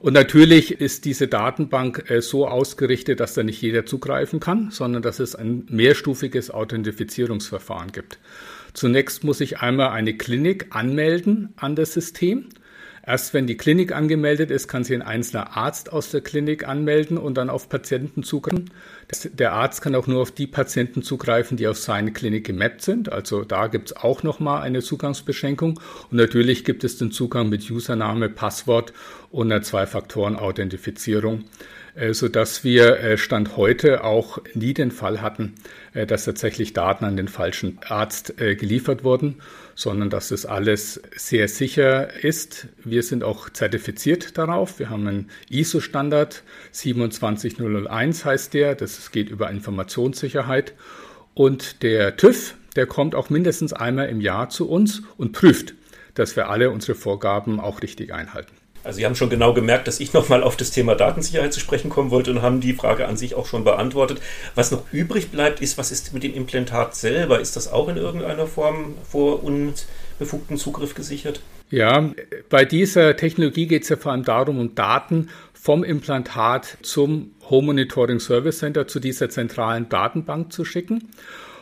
Und 0.00 0.14
natürlich 0.14 0.80
ist 0.80 1.04
diese 1.04 1.28
Datenbank 1.28 2.10
äh, 2.10 2.22
so 2.22 2.48
ausgerichtet, 2.48 3.20
dass 3.20 3.34
da 3.34 3.42
nicht 3.42 3.60
jeder 3.60 3.84
zugreifen 3.84 4.40
kann, 4.40 4.70
sondern 4.70 5.02
dass 5.02 5.20
es 5.20 5.34
ein 5.34 5.66
mehrstufiges 5.68 6.50
Authentifizierungsverfahren 6.50 7.92
gibt. 7.92 8.18
Zunächst 8.72 9.24
muss 9.24 9.42
ich 9.42 9.58
einmal 9.58 9.90
eine 9.90 10.16
Klinik 10.16 10.68
anmelden 10.70 11.52
an 11.56 11.76
das 11.76 11.92
System. 11.92 12.48
Erst 13.06 13.32
wenn 13.32 13.46
die 13.46 13.56
Klinik 13.56 13.92
angemeldet 13.92 14.50
ist, 14.50 14.68
kann 14.68 14.84
sich 14.84 14.94
ein 14.94 15.02
einzelner 15.02 15.56
Arzt 15.56 15.92
aus 15.92 16.10
der 16.10 16.20
Klinik 16.20 16.68
anmelden 16.68 17.16
und 17.16 17.34
dann 17.34 17.48
auf 17.48 17.68
Patienten 17.68 18.22
zugreifen. 18.22 18.70
Der 19.32 19.52
Arzt 19.52 19.80
kann 19.82 19.94
auch 19.94 20.06
nur 20.06 20.20
auf 20.20 20.30
die 20.30 20.46
Patienten 20.46 21.02
zugreifen, 21.02 21.56
die 21.56 21.66
auf 21.66 21.78
seine 21.78 22.12
Klinik 22.12 22.46
gemappt 22.46 22.82
sind. 22.82 23.10
Also 23.10 23.42
da 23.44 23.66
gibt 23.68 23.90
es 23.90 23.96
auch 23.96 24.22
nochmal 24.22 24.62
eine 24.62 24.82
Zugangsbeschränkung. 24.82 25.80
Und 26.10 26.16
natürlich 26.16 26.64
gibt 26.64 26.84
es 26.84 26.98
den 26.98 27.10
Zugang 27.10 27.48
mit 27.48 27.68
Username, 27.70 28.28
Passwort 28.28 28.92
und 29.30 29.50
einer 29.50 29.62
Zwei-Faktoren-Authentifizierung. 29.62 31.44
Äh, 31.94 32.14
sodass 32.14 32.62
wir 32.62 33.00
äh, 33.00 33.18
Stand 33.18 33.56
heute 33.56 34.04
auch 34.04 34.38
nie 34.54 34.74
den 34.74 34.90
Fall 34.90 35.20
hatten, 35.20 35.54
äh, 35.92 36.06
dass 36.06 36.24
tatsächlich 36.24 36.72
Daten 36.72 37.04
an 37.04 37.16
den 37.16 37.28
falschen 37.28 37.78
Arzt 37.86 38.36
geliefert 38.36 39.04
wurden, 39.04 39.36
sondern 39.80 40.10
dass 40.10 40.30
es 40.30 40.44
alles 40.44 41.00
sehr 41.16 41.48
sicher 41.48 42.22
ist. 42.22 42.68
Wir 42.84 43.02
sind 43.02 43.24
auch 43.24 43.48
zertifiziert 43.48 44.36
darauf. 44.36 44.78
Wir 44.78 44.90
haben 44.90 45.08
einen 45.08 45.30
ISO-Standard 45.48 46.42
27001 46.70 48.26
heißt 48.26 48.52
der. 48.52 48.74
Das 48.74 49.10
geht 49.10 49.30
über 49.30 49.50
Informationssicherheit. 49.50 50.74
Und 51.32 51.82
der 51.82 52.18
TÜV, 52.18 52.56
der 52.76 52.84
kommt 52.86 53.14
auch 53.14 53.30
mindestens 53.30 53.72
einmal 53.72 54.10
im 54.10 54.20
Jahr 54.20 54.50
zu 54.50 54.68
uns 54.68 55.02
und 55.16 55.32
prüft, 55.32 55.72
dass 56.12 56.36
wir 56.36 56.50
alle 56.50 56.70
unsere 56.70 56.94
Vorgaben 56.94 57.58
auch 57.58 57.80
richtig 57.80 58.12
einhalten. 58.12 58.59
Also 58.84 58.98
Sie 58.98 59.04
haben 59.04 59.14
schon 59.14 59.30
genau 59.30 59.52
gemerkt, 59.52 59.88
dass 59.88 60.00
ich 60.00 60.12
nochmal 60.14 60.42
auf 60.42 60.56
das 60.56 60.70
Thema 60.70 60.94
Datensicherheit 60.94 61.52
zu 61.52 61.60
sprechen 61.60 61.90
kommen 61.90 62.10
wollte 62.10 62.30
und 62.30 62.42
haben 62.42 62.60
die 62.60 62.72
Frage 62.72 63.06
an 63.06 63.16
sich 63.16 63.34
auch 63.34 63.46
schon 63.46 63.64
beantwortet. 63.64 64.20
Was 64.54 64.70
noch 64.70 64.82
übrig 64.92 65.30
bleibt, 65.30 65.60
ist, 65.60 65.78
was 65.78 65.90
ist 65.90 66.12
mit 66.14 66.22
dem 66.22 66.34
Implantat 66.34 66.94
selber? 66.94 67.40
Ist 67.40 67.56
das 67.56 67.70
auch 67.70 67.88
in 67.88 67.96
irgendeiner 67.96 68.46
Form 68.46 68.94
vor 69.08 69.42
unbefugten 69.42 70.56
Zugriff 70.56 70.94
gesichert? 70.94 71.40
Ja, 71.70 72.12
bei 72.48 72.64
dieser 72.64 73.16
Technologie 73.16 73.68
geht 73.68 73.84
es 73.84 73.90
ja 73.90 73.96
vor 73.96 74.10
allem 74.10 74.24
darum, 74.24 74.58
um 74.58 74.74
Daten 74.74 75.28
vom 75.52 75.84
Implantat 75.84 76.78
zum 76.82 77.32
Home 77.48 77.66
Monitoring 77.66 78.18
Service 78.18 78.58
Center, 78.58 78.88
zu 78.88 78.98
dieser 78.98 79.28
zentralen 79.28 79.88
Datenbank 79.88 80.52
zu 80.52 80.64
schicken. 80.64 81.10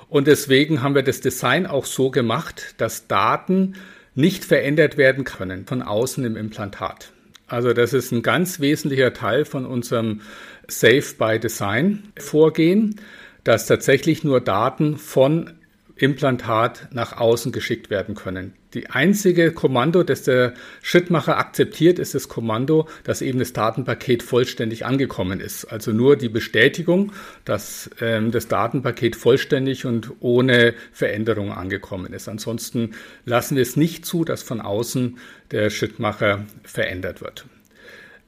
Und 0.09 0.27
deswegen 0.27 0.83
haben 0.83 0.95
wir 0.95 1.03
das 1.03 1.21
Design 1.21 1.67
auch 1.67 1.85
so 1.85 2.11
gemacht, 2.11 2.75
dass 2.79 3.07
Daten 3.07 3.75
nicht 4.19 4.45
verändert 4.45 4.97
werden 4.97 5.23
können 5.23 5.65
von 5.65 5.81
außen 5.81 6.25
im 6.25 6.37
Implantat. 6.37 7.13
Also 7.47 7.73
das 7.73 7.93
ist 7.93 8.11
ein 8.11 8.23
ganz 8.23 8.59
wesentlicher 8.59 9.13
Teil 9.13 9.45
von 9.45 9.65
unserem 9.65 10.23
Safe 10.67 11.15
by 11.17 11.39
Design 11.39 12.03
Vorgehen, 12.19 13.01
dass 13.45 13.67
tatsächlich 13.67 14.25
nur 14.25 14.41
Daten 14.41 14.97
von 14.97 15.53
Implantat 15.95 16.89
nach 16.93 17.17
außen 17.17 17.53
geschickt 17.53 17.91
werden 17.91 18.17
können. 18.17 18.55
Die 18.75 18.91
einzige 18.91 19.53
Kommando, 19.53 20.03
das 20.03 20.25
der 20.25 20.53
Schrittmacher 20.83 21.39
akzeptiert, 21.39 21.99
ist 21.99 22.15
das 22.15 22.29
Kommando, 22.29 22.87
dass 23.03 23.23
eben 23.23 23.39
das 23.39 23.55
Datenpaket 23.55 24.23
vollständig 24.23 24.85
angekommen 24.85 25.41
ist. 25.41 25.65
Also 25.65 25.93
nur 25.93 26.17
die 26.17 26.29
Bestätigung, 26.29 27.13
dass 27.47 27.89
ähm, 28.01 28.31
das 28.31 28.47
Datenpaket 28.49 29.17
vollständig 29.17 29.87
und 29.87 30.13
ohne 30.21 30.75
Veränderung 30.93 31.51
angekommen 31.51 32.13
ist. 32.13 32.29
Ansonsten 32.29 32.93
lassen 33.25 33.57
wir 33.57 33.63
es 33.63 33.77
nicht 33.77 34.05
zu, 34.05 34.25
dass 34.25 34.43
von 34.43 34.61
außen 34.61 35.19
der 35.51 35.71
Schrittmacher 35.71 36.45
verändert 36.63 37.23
wird. 37.23 37.47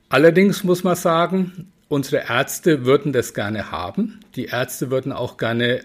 Allerdings 0.09 0.65
muss 0.65 0.85
man 0.85 0.97
sagen, 0.97 1.71
unsere 1.89 2.29
Ärzte 2.29 2.87
würden 2.87 3.13
das 3.13 3.35
gerne 3.35 3.71
haben. 3.71 4.21
Die 4.37 4.47
Ärzte 4.47 4.91
würden 4.91 5.13
auch 5.13 5.37
gerne 5.37 5.83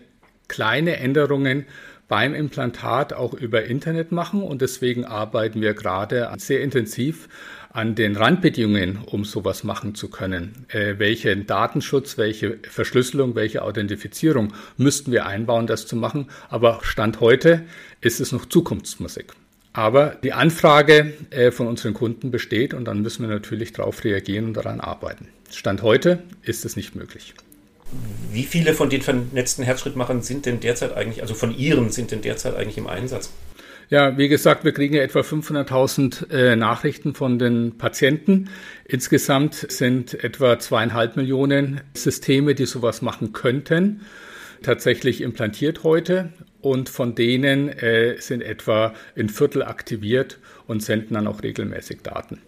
kleine 0.48 0.98
Änderungen 0.98 1.66
beim 2.08 2.34
Implantat 2.34 3.14
auch 3.14 3.34
über 3.34 3.66
Internet 3.66 4.12
machen 4.12 4.44
und 4.44 4.62
deswegen 4.62 5.06
arbeiten 5.06 5.62
wir 5.62 5.74
gerade 5.74 6.32
sehr 6.38 6.62
intensiv 6.62 7.28
an 7.76 7.94
den 7.94 8.16
Randbedingungen, 8.16 9.00
um 9.06 9.26
sowas 9.26 9.66
machen 9.66 9.96
zu 9.96 10.10
können. 10.10 10.66
Äh, 10.70 10.98
welchen 10.98 11.46
Datenschutz, 11.46 12.18
welche 12.18 12.58
Verschlüsselung, 12.64 13.36
welche 13.36 13.64
Authentifizierung 13.64 14.54
müssten 14.78 15.12
wir 15.12 15.26
einbauen, 15.26 15.68
das 15.68 15.86
zu 15.86 15.98
machen. 15.98 16.28
Aber 16.48 16.80
Stand 16.84 17.20
heute 17.20 17.64
ist 18.00 18.22
es 18.22 18.32
noch 18.32 18.46
Zukunftsmusik. 18.46 19.34
Aber 19.74 20.16
die 20.24 20.32
Anfrage 20.32 21.14
äh, 21.32 21.52
von 21.52 21.68
unseren 21.68 21.94
Kunden 21.94 22.32
besteht 22.32 22.74
und 22.74 22.86
dann 22.86 23.02
müssen 23.02 23.28
wir 23.28 23.36
natürlich 23.36 23.74
darauf 23.74 24.06
reagieren 24.06 24.46
und 24.46 24.54
daran 24.54 24.80
arbeiten. 24.80 25.28
Stand 25.52 25.82
heute 25.82 26.24
ist 26.44 26.64
es 26.64 26.78
nicht 26.78 26.96
möglich. 26.96 27.34
Wie 28.32 28.44
viele 28.44 28.74
von 28.74 28.90
den 28.90 29.02
vernetzten 29.02 29.64
Herzschrittmachern 29.64 30.22
sind 30.22 30.46
denn 30.46 30.60
derzeit 30.60 30.96
eigentlich, 30.96 31.22
also 31.22 31.34
von 31.34 31.58
Ihren 31.58 31.90
sind 31.90 32.12
denn 32.12 32.22
derzeit 32.22 32.56
eigentlich 32.56 32.78
im 32.78 32.88
Einsatz? 32.88 33.32
Ja, 33.90 34.18
wie 34.18 34.28
gesagt, 34.28 34.66
wir 34.66 34.72
kriegen 34.72 34.96
ja 34.96 35.04
etwa 35.04 35.20
500.000 35.20 36.32
äh, 36.32 36.56
Nachrichten 36.56 37.14
von 37.14 37.38
den 37.38 37.78
Patienten. 37.78 38.50
Insgesamt 38.86 39.54
sind 39.54 40.24
etwa 40.24 40.58
zweieinhalb 40.58 41.16
Millionen 41.16 41.82
Systeme, 41.94 42.56
die 42.56 42.66
sowas 42.66 43.04
machen 43.04 43.32
könnten, 43.32 44.02
tatsächlich 44.64 45.22
implantiert 45.22 45.84
heute. 45.84 46.34
Und 46.62 46.90
von 46.90 47.14
denen 47.14 47.70
äh, 47.70 48.20
sind 48.20 48.42
etwa 48.42 48.96
ein 49.16 49.30
Viertel 49.30 49.62
aktiviert 49.62 50.40
und 50.66 50.82
senden 50.82 51.14
dann 51.14 51.28
auch 51.28 51.44
regelmäßig 51.44 52.02
Daten. 52.02 52.42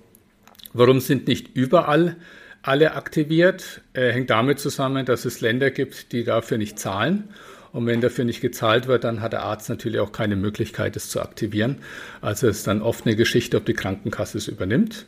Warum 0.73 0.99
sind 0.99 1.27
nicht 1.27 1.55
überall 1.55 2.15
alle 2.61 2.93
aktiviert. 2.93 3.81
Äh, 3.93 4.11
hängt 4.11 4.29
damit 4.29 4.59
zusammen, 4.59 5.05
dass 5.05 5.25
es 5.25 5.41
Länder 5.41 5.71
gibt, 5.71 6.11
die 6.11 6.23
dafür 6.23 6.57
nicht 6.57 6.79
zahlen. 6.79 7.29
Und 7.73 7.85
wenn 7.85 8.01
dafür 8.01 8.25
nicht 8.25 8.41
gezahlt 8.41 8.87
wird, 8.87 9.03
dann 9.03 9.21
hat 9.21 9.33
der 9.33 9.43
Arzt 9.43 9.69
natürlich 9.69 9.99
auch 9.99 10.11
keine 10.11 10.35
Möglichkeit, 10.35 10.95
es 10.95 11.09
zu 11.09 11.21
aktivieren. 11.21 11.77
Also 12.21 12.47
ist 12.47 12.65
dann 12.65 12.81
oft 12.81 13.05
eine 13.05 13.15
Geschichte, 13.15 13.57
ob 13.57 13.65
die 13.65 13.73
Krankenkasse 13.73 14.37
es 14.37 14.47
übernimmt. 14.47 15.05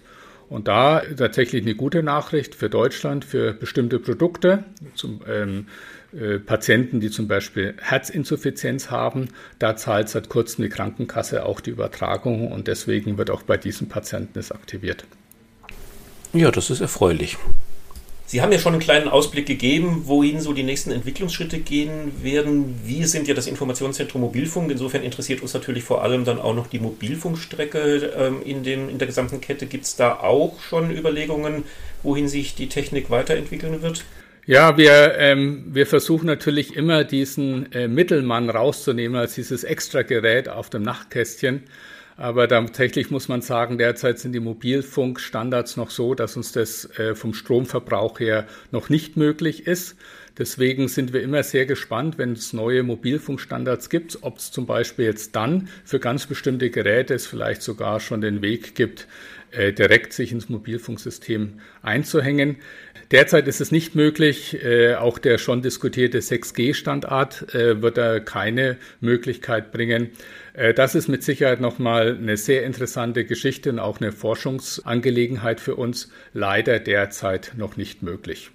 Und 0.49 0.67
da 0.67 1.01
tatsächlich 1.15 1.61
eine 1.61 1.75
gute 1.75 2.01
Nachricht 2.01 2.55
für 2.55 2.69
Deutschland, 2.69 3.23
für 3.23 3.53
bestimmte 3.53 3.99
Produkte, 3.99 4.65
zum 4.95 5.21
ähm, 5.27 5.67
äh, 6.11 6.39
Patienten, 6.39 6.99
die 6.99 7.11
zum 7.11 7.27
Beispiel 7.27 7.75
Herzinsuffizienz 7.79 8.89
haben, 8.89 9.29
da 9.59 9.75
zahlt 9.75 10.09
seit 10.09 10.29
kurzem 10.29 10.63
die 10.63 10.69
Krankenkasse 10.69 11.45
auch 11.45 11.61
die 11.61 11.69
Übertragung 11.69 12.51
und 12.51 12.67
deswegen 12.67 13.19
wird 13.19 13.29
auch 13.29 13.43
bei 13.43 13.57
diesen 13.57 13.89
Patienten 13.89 14.39
es 14.39 14.51
aktiviert. 14.51 15.05
Ja, 16.33 16.51
das 16.51 16.69
ist 16.69 16.81
erfreulich. 16.81 17.37
Sie 18.29 18.43
haben 18.43 18.51
ja 18.51 18.59
schon 18.59 18.73
einen 18.73 18.81
kleinen 18.81 19.07
Ausblick 19.07 19.47
gegeben, 19.47 20.03
wohin 20.05 20.39
so 20.39 20.53
die 20.53 20.61
nächsten 20.61 20.91
Entwicklungsschritte 20.91 21.57
gehen 21.57 22.11
werden. 22.21 22.79
Wir 22.85 23.07
sind 23.07 23.27
ja 23.27 23.33
das 23.33 23.47
Informationszentrum 23.47 24.21
Mobilfunk. 24.21 24.69
Insofern 24.69 25.01
interessiert 25.01 25.41
uns 25.41 25.55
natürlich 25.55 25.83
vor 25.83 26.03
allem 26.03 26.25
dann 26.25 26.39
auch 26.39 26.53
noch 26.53 26.67
die 26.67 26.77
Mobilfunkstrecke 26.77 28.13
ähm, 28.15 28.43
in, 28.45 28.61
dem, 28.61 28.87
in 28.87 28.99
der 28.99 29.07
gesamten 29.07 29.41
Kette. 29.41 29.65
Gibt 29.65 29.85
es 29.85 29.95
da 29.95 30.13
auch 30.13 30.61
schon 30.61 30.95
Überlegungen, 30.95 31.63
wohin 32.03 32.27
sich 32.27 32.53
die 32.53 32.69
Technik 32.69 33.09
weiterentwickeln 33.09 33.81
wird? 33.81 34.05
Ja, 34.45 34.77
wir, 34.77 35.15
ähm, 35.17 35.63
wir 35.67 35.87
versuchen 35.87 36.27
natürlich 36.27 36.75
immer 36.75 37.03
diesen 37.03 37.71
äh, 37.71 37.87
Mittelmann 37.87 38.51
rauszunehmen 38.51 39.19
als 39.19 39.33
dieses 39.33 39.63
Extra-Gerät 39.63 40.49
auf 40.49 40.69
dem 40.69 40.83
Nachtkästchen. 40.83 41.63
Aber 42.19 42.49
tatsächlich 42.49 43.11
muss 43.11 43.29
man 43.29 43.41
sagen, 43.41 43.77
derzeit 43.77 44.19
sind 44.19 44.33
die 44.33 44.41
Mobilfunkstandards 44.41 45.77
noch 45.77 45.89
so, 45.89 46.15
dass 46.15 46.35
uns 46.35 46.51
das 46.51 46.83
äh, 46.99 47.15
vom 47.15 47.33
Stromverbrauch 47.33 48.19
her 48.19 48.45
noch 48.71 48.89
nicht 48.89 49.15
möglich 49.15 49.65
ist. 49.65 49.95
Deswegen 50.37 50.89
sind 50.89 51.13
wir 51.13 51.21
immer 51.21 51.43
sehr 51.43 51.65
gespannt, 51.65 52.17
wenn 52.17 52.33
es 52.33 52.51
neue 52.51 52.83
Mobilfunkstandards 52.83 53.89
gibt, 53.89 54.17
ob 54.19 54.39
es 54.39 54.51
zum 54.51 54.65
Beispiel 54.65 55.05
jetzt 55.05 55.33
dann 55.37 55.69
für 55.85 56.01
ganz 56.01 56.25
bestimmte 56.25 56.69
Geräte 56.69 57.13
es 57.13 57.25
vielleicht 57.25 57.61
sogar 57.61 58.01
schon 58.01 58.19
den 58.19 58.41
Weg 58.41 58.75
gibt, 58.75 59.07
äh, 59.51 59.73
direkt 59.73 60.13
sich 60.13 60.31
ins 60.31 60.49
Mobilfunksystem 60.49 61.59
einzuhängen. 61.81 62.57
Derzeit 63.11 63.47
ist 63.47 63.59
es 63.59 63.71
nicht 63.71 63.95
möglich. 63.95 64.63
Äh, 64.63 64.95
auch 64.95 65.17
der 65.17 65.39
schon 65.39 65.61
diskutierte 65.61 66.19
6G-Standard 66.19 67.55
äh, 67.55 67.81
wird 67.81 67.97
da 67.97 68.19
keine 68.19 68.77
Möglichkeit 69.01 69.71
bringen. 69.71 70.11
Äh, 70.53 70.73
das 70.73 70.93
ist 70.93 71.07
mit 71.07 71.23
Sicherheit 71.23 71.59
nochmal 71.59 72.17
eine 72.17 72.37
sehr 72.37 72.63
interessante 72.63 73.25
Geschichte 73.25 73.71
und 73.71 73.79
auch 73.79 73.99
eine 73.99 74.11
Forschungsangelegenheit 74.11 75.59
für 75.59 75.75
uns. 75.75 76.11
Leider 76.33 76.79
derzeit 76.79 77.53
noch 77.57 77.77
nicht 77.77 78.03
möglich. 78.03 78.51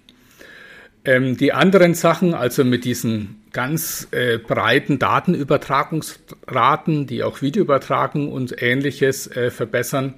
Ähm, 1.03 1.37
die 1.37 1.53
anderen 1.53 1.93
Sachen, 1.93 2.33
also 2.33 2.63
mit 2.63 2.85
diesen 2.85 3.43
ganz 3.51 4.07
äh, 4.11 4.37
breiten 4.37 4.99
Datenübertragungsraten, 4.99 7.07
die 7.07 7.23
auch 7.23 7.41
Videoübertragung 7.41 8.31
und 8.31 8.61
ähnliches 8.61 9.27
äh, 9.27 9.51
verbessern. 9.51 10.15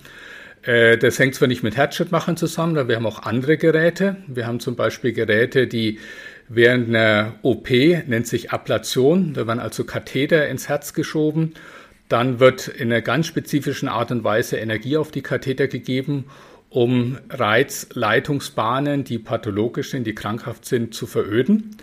Äh, 0.63 0.97
das 0.97 1.19
hängt 1.19 1.35
zwar 1.35 1.47
nicht 1.47 1.63
mit 1.63 1.77
Herzschrittmachern 1.77 2.37
zusammen, 2.37 2.77
aber 2.77 2.89
wir 2.89 2.95
haben 2.95 3.05
auch 3.05 3.23
andere 3.23 3.57
Geräte. 3.57 4.17
Wir 4.27 4.47
haben 4.47 4.59
zum 4.59 4.75
Beispiel 4.75 5.13
Geräte, 5.13 5.67
die 5.67 5.99
während 6.49 6.89
einer 6.89 7.35
OP 7.41 7.69
nennt 7.69 8.27
sich 8.27 8.51
Ablation, 8.51 9.33
da 9.33 9.47
werden 9.47 9.59
also 9.59 9.83
Katheter 9.83 10.47
ins 10.47 10.69
Herz 10.69 10.93
geschoben. 10.93 11.53
Dann 12.09 12.39
wird 12.39 12.69
in 12.69 12.91
einer 12.91 13.01
ganz 13.01 13.27
spezifischen 13.27 13.89
Art 13.89 14.11
und 14.11 14.23
Weise 14.23 14.57
Energie 14.57 14.95
auf 14.95 15.11
die 15.11 15.21
Katheter 15.21 15.67
gegeben 15.67 16.25
um 16.69 17.17
Reizleitungsbahnen, 17.29 19.03
die 19.03 19.19
pathologisch 19.19 19.91
sind, 19.91 20.05
die 20.05 20.15
krankhaft 20.15 20.65
sind, 20.65 20.93
zu 20.93 21.07
veröden. 21.07 21.77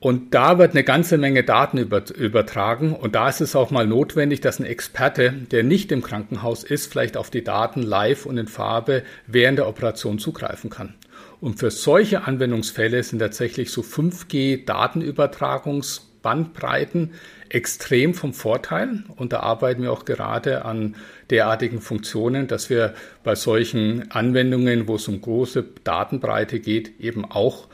Und 0.00 0.34
da 0.34 0.58
wird 0.58 0.72
eine 0.72 0.82
ganze 0.82 1.18
Menge 1.18 1.44
Daten 1.44 1.76
übertragen. 1.76 2.94
Und 2.94 3.14
da 3.14 3.28
ist 3.28 3.42
es 3.42 3.54
auch 3.54 3.70
mal 3.70 3.86
notwendig, 3.86 4.40
dass 4.40 4.58
ein 4.58 4.64
Experte, 4.64 5.34
der 5.50 5.62
nicht 5.62 5.92
im 5.92 6.00
Krankenhaus 6.02 6.64
ist, 6.64 6.90
vielleicht 6.90 7.18
auf 7.18 7.28
die 7.28 7.44
Daten 7.44 7.82
live 7.82 8.24
und 8.24 8.38
in 8.38 8.48
Farbe 8.48 9.02
während 9.26 9.58
der 9.58 9.68
Operation 9.68 10.18
zugreifen 10.18 10.70
kann. 10.70 10.94
Und 11.42 11.58
für 11.58 11.70
solche 11.70 12.24
Anwendungsfälle 12.24 13.02
sind 13.02 13.18
tatsächlich 13.18 13.70
so 13.70 13.82
5G 13.82 14.64
Datenübertragungsbandbreiten 14.64 17.12
extrem 17.50 18.14
vom 18.14 18.32
Vorteil. 18.32 19.04
Und 19.16 19.34
da 19.34 19.40
arbeiten 19.40 19.82
wir 19.82 19.92
auch 19.92 20.06
gerade 20.06 20.64
an 20.64 20.96
derartigen 21.28 21.82
Funktionen, 21.82 22.46
dass 22.46 22.70
wir 22.70 22.94
bei 23.22 23.34
solchen 23.34 24.10
Anwendungen, 24.10 24.88
wo 24.88 24.94
es 24.94 25.08
um 25.08 25.20
große 25.20 25.62
Datenbreite 25.84 26.60
geht, 26.60 26.98
eben 27.00 27.26
auch 27.26 27.68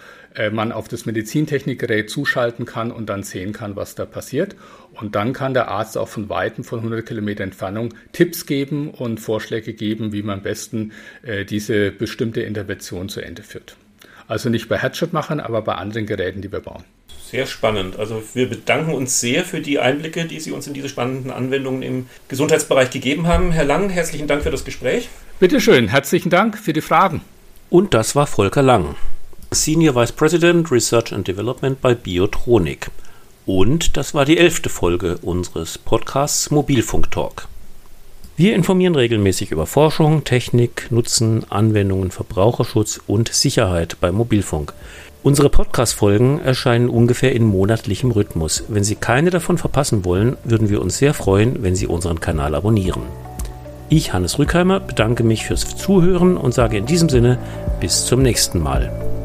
man 0.50 0.72
auf 0.72 0.88
das 0.88 1.06
Medizintechnikgerät 1.06 2.10
zuschalten 2.10 2.66
kann 2.66 2.90
und 2.90 3.06
dann 3.06 3.22
sehen 3.22 3.52
kann, 3.52 3.76
was 3.76 3.94
da 3.94 4.04
passiert. 4.04 4.56
Und 4.92 5.14
dann 5.14 5.32
kann 5.32 5.54
der 5.54 5.68
Arzt 5.68 5.98
auch 5.98 6.08
von 6.08 6.28
Weitem, 6.28 6.64
von 6.64 6.80
100 6.80 7.06
Kilometer 7.06 7.44
Entfernung, 7.44 7.94
Tipps 8.12 8.46
geben 8.46 8.90
und 8.90 9.18
Vorschläge 9.18 9.72
geben, 9.72 10.12
wie 10.12 10.22
man 10.22 10.38
am 10.38 10.42
besten 10.42 10.92
äh, 11.22 11.44
diese 11.44 11.90
bestimmte 11.90 12.42
Intervention 12.42 13.08
zu 13.08 13.20
Ende 13.20 13.42
führt. 13.42 13.76
Also 14.28 14.48
nicht 14.48 14.68
bei 14.68 14.78
Headshot-Machern, 14.78 15.40
aber 15.40 15.62
bei 15.62 15.74
anderen 15.74 16.06
Geräten, 16.06 16.42
die 16.42 16.50
wir 16.50 16.60
bauen. 16.60 16.84
Sehr 17.30 17.46
spannend. 17.46 17.98
Also 17.98 18.22
wir 18.34 18.48
bedanken 18.48 18.92
uns 18.92 19.20
sehr 19.20 19.44
für 19.44 19.60
die 19.60 19.80
Einblicke, 19.80 20.26
die 20.26 20.38
Sie 20.38 20.52
uns 20.52 20.66
in 20.68 20.74
diese 20.74 20.88
spannenden 20.88 21.32
Anwendungen 21.32 21.82
im 21.82 22.06
Gesundheitsbereich 22.28 22.90
gegeben 22.90 23.26
haben. 23.26 23.50
Herr 23.50 23.64
Lang, 23.64 23.90
herzlichen 23.90 24.28
Dank 24.28 24.42
für 24.42 24.50
das 24.50 24.64
Gespräch. 24.64 25.08
Bitte 25.40 25.60
schön, 25.60 25.88
herzlichen 25.88 26.30
Dank 26.30 26.56
für 26.56 26.72
die 26.72 26.80
Fragen. 26.80 27.20
Und 27.68 27.94
das 27.94 28.14
war 28.14 28.28
Volker 28.28 28.62
Lang, 28.62 28.94
Senior 29.52 29.94
Vice 29.94 30.12
President 30.12 30.70
Research 30.72 31.12
and 31.12 31.26
Development 31.26 31.80
bei 31.80 31.94
Biotronik. 31.94 32.90
Und 33.46 33.96
das 33.96 34.12
war 34.12 34.24
die 34.24 34.38
elfte 34.38 34.68
Folge 34.68 35.18
unseres 35.22 35.78
Podcasts 35.78 36.50
Mobilfunk 36.50 37.10
Talk. 37.12 37.46
Wir 38.36 38.54
informieren 38.54 38.96
regelmäßig 38.96 39.52
über 39.52 39.66
Forschung, 39.66 40.24
Technik, 40.24 40.88
Nutzen, 40.90 41.44
Anwendungen, 41.48 42.10
Verbraucherschutz 42.10 43.00
und 43.06 43.32
Sicherheit 43.32 43.96
beim 44.00 44.16
Mobilfunk. 44.16 44.74
Unsere 45.22 45.48
Podcast-Folgen 45.48 46.40
erscheinen 46.40 46.88
ungefähr 46.88 47.32
in 47.32 47.44
monatlichem 47.44 48.10
Rhythmus. 48.10 48.64
Wenn 48.68 48.84
Sie 48.84 48.96
keine 48.96 49.30
davon 49.30 49.58
verpassen 49.58 50.04
wollen, 50.04 50.36
würden 50.44 50.68
wir 50.68 50.82
uns 50.82 50.98
sehr 50.98 51.14
freuen, 51.14 51.62
wenn 51.62 51.76
Sie 51.76 51.86
unseren 51.86 52.20
Kanal 52.20 52.54
abonnieren. 52.54 53.02
Ich, 53.88 54.12
Hannes 54.12 54.40
Rückheimer, 54.40 54.80
bedanke 54.80 55.22
mich 55.22 55.46
fürs 55.46 55.76
Zuhören 55.76 56.36
und 56.36 56.52
sage 56.52 56.76
in 56.76 56.86
diesem 56.86 57.08
Sinne 57.08 57.38
bis 57.80 58.04
zum 58.06 58.22
nächsten 58.22 58.60
Mal. 58.60 59.15